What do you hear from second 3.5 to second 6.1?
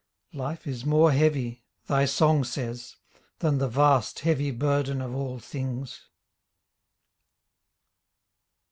the vast, heavy burden of all things.